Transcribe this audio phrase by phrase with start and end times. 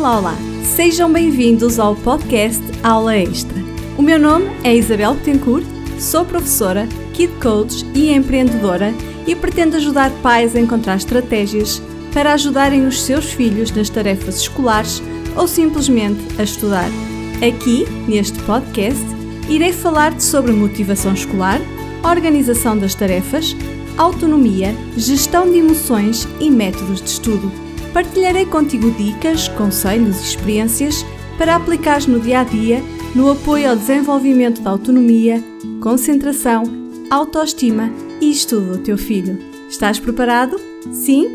[0.00, 0.36] Olá, olá!
[0.64, 3.62] Sejam bem-vindos ao podcast Aula Extra.
[3.98, 5.66] O meu nome é Isabel Betancourt,
[5.98, 8.94] sou professora, Kid Coach e empreendedora
[9.26, 11.82] e pretendo ajudar pais a encontrar estratégias
[12.14, 15.02] para ajudarem os seus filhos nas tarefas escolares
[15.36, 16.88] ou simplesmente a estudar.
[17.46, 19.04] Aqui, neste podcast,
[19.50, 21.60] irei falar-te sobre motivação escolar,
[22.02, 23.54] organização das tarefas,
[23.98, 27.69] autonomia, gestão de emoções e métodos de estudo.
[27.92, 31.04] Partilharei contigo dicas, conselhos e experiências
[31.36, 32.80] para aplicares no dia a dia
[33.14, 35.42] no apoio ao desenvolvimento da autonomia,
[35.82, 36.62] concentração,
[37.10, 37.90] autoestima
[38.20, 39.36] e estudo do teu filho.
[39.68, 40.56] Estás preparado?
[40.92, 41.32] Sim?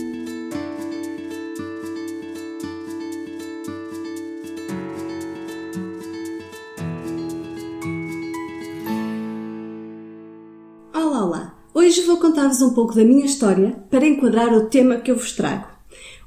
[10.93, 11.55] Olá, olá!
[11.73, 15.33] Hoje vou contar-vos um pouco da minha história para enquadrar o tema que eu vos
[15.33, 15.74] trago.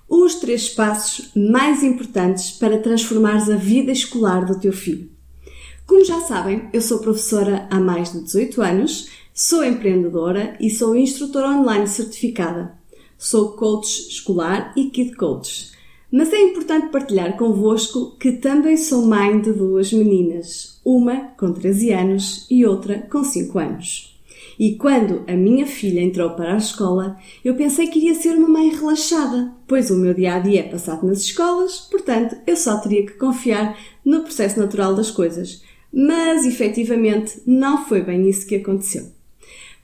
[0.09, 5.11] Os três passos mais importantes para transformares a vida escolar do teu filho.
[5.87, 10.97] Como já sabem, eu sou professora há mais de 18 anos, sou empreendedora e sou
[10.97, 12.73] instrutora online certificada.
[13.19, 15.73] Sou coach escolar e kid coach.
[16.11, 21.93] Mas é importante partilhar convosco que também sou mãe de duas meninas, uma com 13
[21.93, 24.08] anos e outra com 5 anos.
[24.59, 28.49] E quando a minha filha entrou para a escola, eu pensei que iria ser uma
[28.49, 32.79] mãe relaxada, pois o meu dia a dia é passado nas escolas, portanto eu só
[32.79, 35.63] teria que confiar no processo natural das coisas.
[35.93, 39.07] Mas efetivamente não foi bem isso que aconteceu.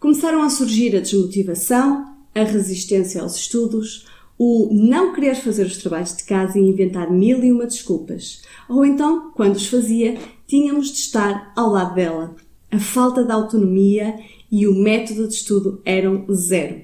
[0.00, 6.16] Começaram a surgir a desmotivação, a resistência aos estudos, o não querer fazer os trabalhos
[6.16, 8.42] de casa e inventar mil e uma desculpas.
[8.68, 12.34] Ou então, quando os fazia, tínhamos de estar ao lado dela.
[12.70, 14.16] A falta de autonomia
[14.54, 16.82] e o método de estudo eram zero.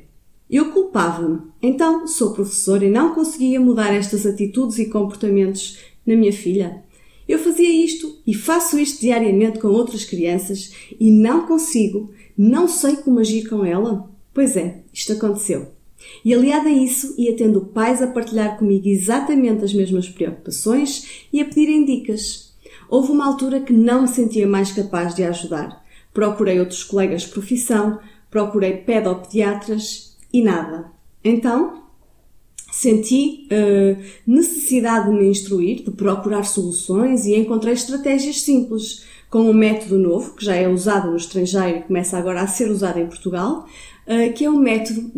[0.50, 1.38] Eu culpava-me.
[1.62, 6.82] Então, sou professora e não conseguia mudar estas atitudes e comportamentos na minha filha.
[7.28, 12.96] Eu fazia isto e faço isto diariamente com outras crianças e não consigo, não sei
[12.96, 14.10] como agir com ela.
[14.34, 15.68] Pois é, isto aconteceu.
[16.24, 21.40] E aliado a isso, ia tendo pais a partilhar comigo exatamente as mesmas preocupações e
[21.40, 22.52] a pedirem dicas.
[22.88, 25.79] Houve uma altura que não me sentia mais capaz de ajudar.
[26.12, 27.98] Procurei outros colegas de profissão,
[28.30, 30.90] procurei pedopediatras e nada.
[31.22, 31.82] Então,
[32.70, 39.52] senti uh, necessidade de me instruir, de procurar soluções e encontrei estratégias simples, com um
[39.52, 43.06] método novo, que já é usado no estrangeiro e começa agora a ser usado em
[43.06, 43.66] Portugal,
[44.06, 45.12] uh, que é o um método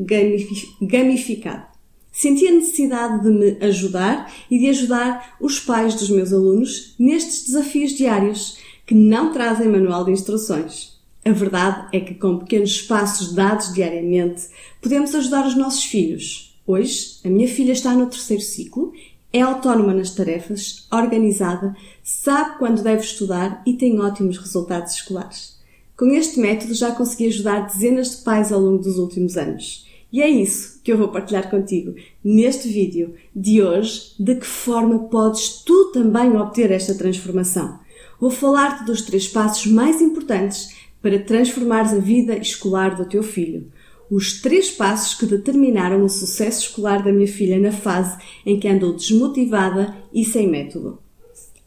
[0.81, 1.72] gamificado.
[2.12, 7.47] Senti a necessidade de me ajudar e de ajudar os pais dos meus alunos nestes
[7.47, 10.93] desafios diários que não trazem manual de instruções.
[11.25, 14.48] A verdade é que com pequenos passos dados diariamente
[14.81, 16.59] podemos ajudar os nossos filhos.
[16.66, 18.93] Hoje, a minha filha está no terceiro ciclo,
[19.32, 25.56] é autónoma nas tarefas, organizada, sabe quando deve estudar e tem ótimos resultados escolares.
[25.97, 29.87] Com este método já consegui ajudar dezenas de pais ao longo dos últimos anos.
[30.12, 34.99] E é isso que eu vou partilhar contigo neste vídeo de hoje, de que forma
[35.09, 37.81] podes tu também obter esta transformação
[38.22, 43.66] vou falar-te dos três passos mais importantes para transformares a vida escolar do teu filho.
[44.09, 48.16] Os três passos que determinaram o sucesso escolar da minha filha na fase
[48.47, 51.00] em que andou desmotivada e sem método.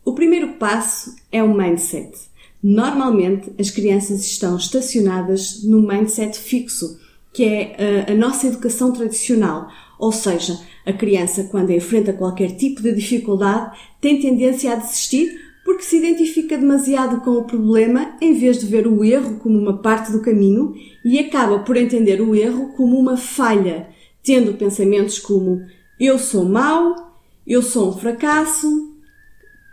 [0.06, 2.18] O primeiro passo é o mindset.
[2.64, 6.98] Normalmente as crianças estão estacionadas no mindset fixo,
[7.34, 9.68] que é a, eh, a nossa educação tradicional,
[10.00, 15.82] ou seja, a criança, quando enfrenta qualquer tipo de dificuldade, tem tendência a desistir porque
[15.82, 20.12] se identifica demasiado com o problema em vez de ver o erro como uma parte
[20.12, 23.90] do caminho e acaba por entender o erro como uma falha,
[24.24, 25.66] tendo pensamentos como
[26.00, 26.96] eu sou mau,
[27.48, 28.94] eu sou um fracasso,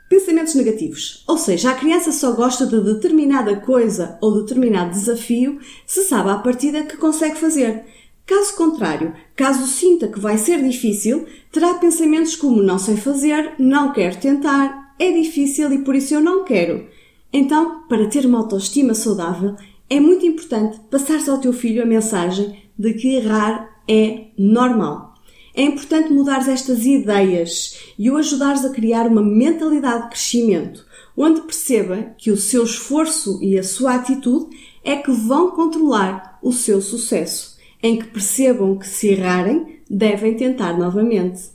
[0.08, 1.24] pensamentos negativos.
[1.28, 6.36] Ou seja, a criança só gosta de determinada coisa ou determinado desafio se sabe à
[6.36, 7.84] partida que consegue fazer.
[8.24, 13.92] Caso contrário, caso sinta que vai ser difícil, terá pensamentos como não sei fazer, não
[13.92, 16.86] quero tentar, é difícil e por isso eu não quero.
[17.32, 19.56] Então, para ter uma autoestima saudável,
[19.90, 25.14] é muito importante passares ao teu filho a mensagem de que errar é normal.
[25.54, 31.42] É importante mudares estas ideias e o ajudares a criar uma mentalidade de crescimento, onde
[31.42, 36.80] perceba que o seu esforço e a sua atitude é que vão controlar o seu
[36.80, 41.50] sucesso, em que percebam que se errarem, devem tentar novamente.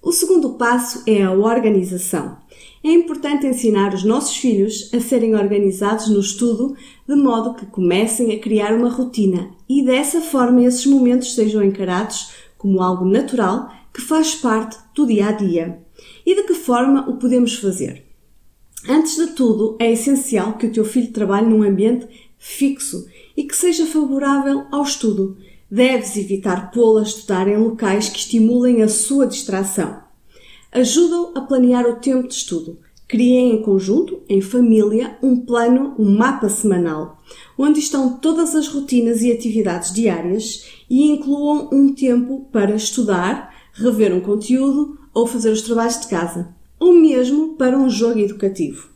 [0.00, 2.38] O segundo passo é a organização.
[2.86, 8.32] É importante ensinar os nossos filhos a serem organizados no estudo de modo que comecem
[8.32, 14.00] a criar uma rotina e dessa forma esses momentos sejam encarados como algo natural que
[14.00, 15.82] faz parte do dia a dia.
[16.24, 18.06] E de que forma o podemos fazer?
[18.88, 22.06] Antes de tudo, é essencial que o teu filho trabalhe num ambiente
[22.38, 23.04] fixo
[23.36, 25.36] e que seja favorável ao estudo.
[25.68, 30.05] Deves evitar pô-lo a estudar em locais que estimulem a sua distração.
[30.72, 32.78] Ajuda-o a planear o tempo de estudo.
[33.08, 37.22] Criem em conjunto, em família, um plano, um mapa semanal,
[37.56, 44.12] onde estão todas as rotinas e atividades diárias e incluam um tempo para estudar, rever
[44.12, 48.88] um conteúdo ou fazer os trabalhos de casa, ou mesmo para um jogo educativo.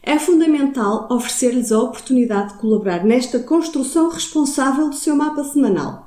[0.00, 6.05] É fundamental oferecer-lhes a oportunidade de colaborar nesta construção responsável do seu mapa semanal.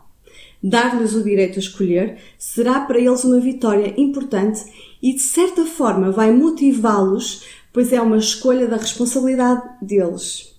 [0.61, 4.63] Dar-lhes o direito a escolher será para eles uma vitória importante
[5.01, 10.49] e, de certa forma, vai motivá-los, pois é uma escolha da responsabilidade deles.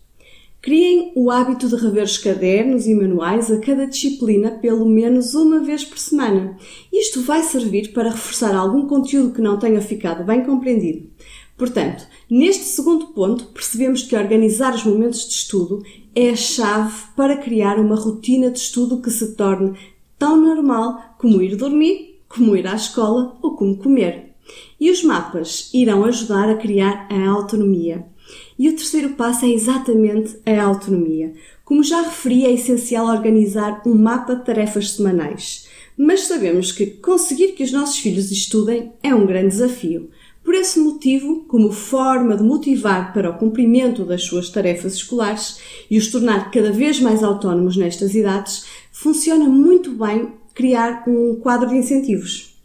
[0.62, 5.60] Criem o hábito de rever os cadernos e manuais a cada disciplina pelo menos uma
[5.60, 6.54] vez por semana.
[6.92, 11.08] Isto vai servir para reforçar algum conteúdo que não tenha ficado bem compreendido.
[11.60, 15.84] Portanto, neste segundo ponto, percebemos que organizar os momentos de estudo
[16.14, 19.78] é a chave para criar uma rotina de estudo que se torne
[20.18, 24.30] tão normal como ir dormir, como ir à escola ou como comer.
[24.80, 28.06] E os mapas irão ajudar a criar a autonomia.
[28.58, 31.34] E o terceiro passo é exatamente a autonomia.
[31.62, 35.68] Como já referi, é essencial organizar um mapa de tarefas semanais.
[35.94, 40.08] Mas sabemos que conseguir que os nossos filhos estudem é um grande desafio.
[40.50, 45.96] Por esse motivo, como forma de motivar para o cumprimento das suas tarefas escolares e
[45.96, 51.76] os tornar cada vez mais autónomos nestas idades, funciona muito bem criar um quadro de
[51.76, 52.58] incentivos.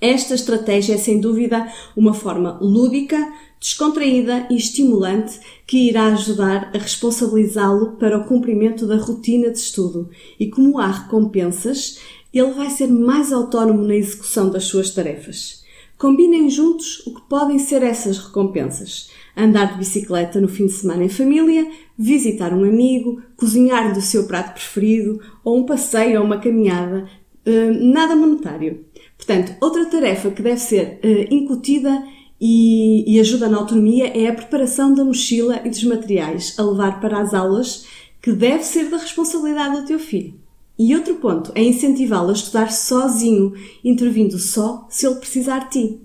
[0.00, 1.66] Esta estratégia é sem dúvida
[1.96, 8.94] uma forma lúdica, descontraída e estimulante que irá ajudar a responsabilizá-lo para o cumprimento da
[8.94, 10.08] rotina de estudo
[10.38, 11.98] e, como há recompensas,
[12.32, 15.61] ele vai ser mais autónomo na execução das suas tarefas.
[16.02, 19.08] Combinem juntos o que podem ser essas recompensas.
[19.36, 24.26] Andar de bicicleta no fim de semana em família, visitar um amigo, cozinhar do seu
[24.26, 27.08] prato preferido ou um passeio ou uma caminhada.
[27.46, 28.84] Uh, nada monetário.
[29.16, 32.02] Portanto, outra tarefa que deve ser uh, incutida
[32.40, 37.00] e, e ajuda na autonomia é a preparação da mochila e dos materiais a levar
[37.00, 37.86] para as aulas,
[38.20, 40.41] que deve ser da responsabilidade do teu filho.
[40.78, 43.52] E outro ponto é incentivá-lo a estudar sozinho,
[43.84, 46.00] intervindo só se ele precisar de ti.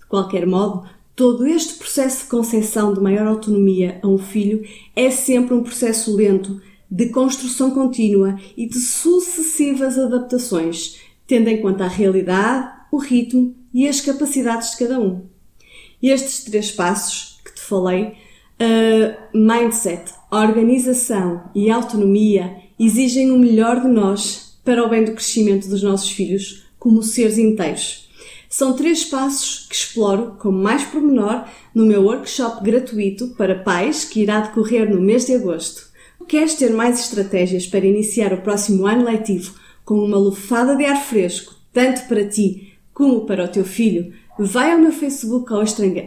[0.00, 5.10] De qualquer modo, todo este processo de concessão de maior autonomia a um filho é
[5.10, 6.60] sempre um processo lento,
[6.90, 13.86] de construção contínua e de sucessivas adaptações, tendo em conta a realidade, o ritmo e
[13.86, 15.26] as capacidades de cada um.
[16.02, 18.14] Estes três passos que te falei,
[18.60, 25.68] uh, mindset, organização e autonomia, exigem o melhor de nós para o bem do crescimento
[25.68, 28.08] dos nossos filhos como seres inteiros.
[28.48, 31.44] São três passos que exploro com mais pormenor
[31.74, 35.88] no meu workshop gratuito para pais que irá decorrer no mês de agosto.
[36.28, 41.02] Queres ter mais estratégias para iniciar o próximo ano letivo com uma lufada de ar
[41.02, 44.12] fresco, tanto para ti como para o teu filho?
[44.38, 45.50] Vai ao meu Facebook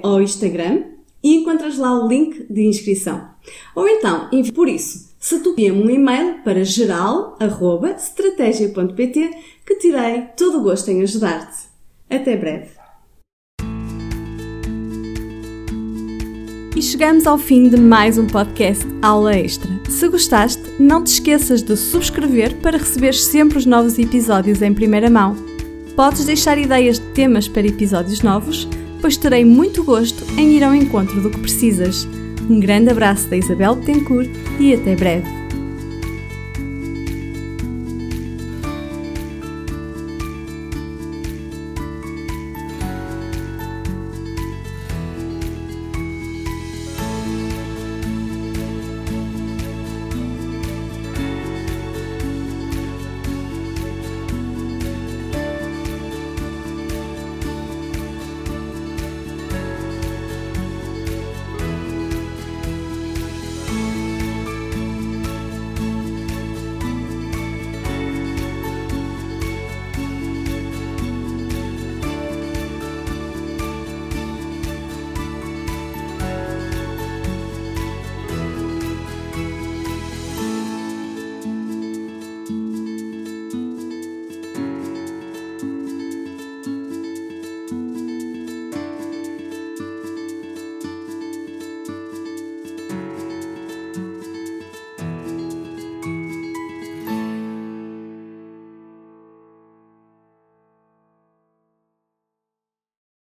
[0.04, 0.84] ou Instagram
[1.24, 3.30] e encontras lá o link de inscrição.
[3.76, 9.32] Ou então, por isso, se tu um e-mail para geral.estratégia.pt
[9.64, 11.70] que terei todo o gosto em ajudar-te.
[12.10, 12.72] Até breve.
[16.76, 19.70] E chegamos ao fim de mais um podcast Aula Extra.
[19.88, 25.12] Se gostaste, não te esqueças de subscrever para receber sempre os novos episódios em primeira
[25.12, 25.36] mão.
[25.96, 28.68] Podes deixar ideias de temas para episódios novos,
[29.00, 32.08] pois terei muito gosto em ir ao encontro do que precisas.
[32.52, 34.30] Um grande abraço da Isabel Betancourt
[34.60, 35.41] e até breve.